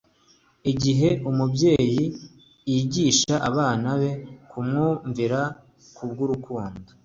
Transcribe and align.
Igihe 0.71 1.09
umubyeyi 1.29 2.03
yigisha 2.71 3.33
abana 3.49 3.89
be 3.99 4.11
kumwumvira 4.49 5.39
kubw'urukundo, 5.95 6.87